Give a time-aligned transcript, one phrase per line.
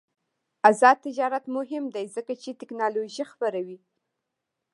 [0.69, 3.77] آزاد تجارت مهم دی ځکه چې تکنالوژي خپروي.